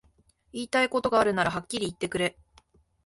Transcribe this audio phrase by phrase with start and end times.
[0.51, 2.35] 言いたいことがあるならはっきり言ってくれ